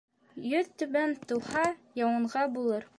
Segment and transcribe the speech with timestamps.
[0.53, 1.69] Йөҙтүбән тыуһа,
[2.05, 2.87] яуынға булыр.